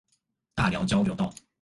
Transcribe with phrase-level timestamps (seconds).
[0.55, 1.31] 大寮交流道